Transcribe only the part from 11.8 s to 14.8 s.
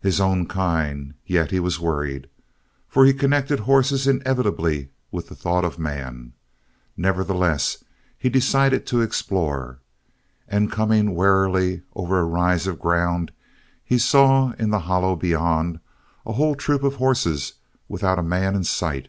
over a rise of ground he saw, in the